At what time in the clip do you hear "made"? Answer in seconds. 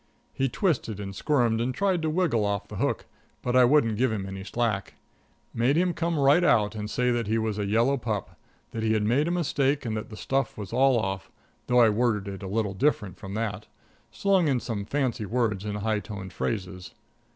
5.53-5.75, 9.03-9.27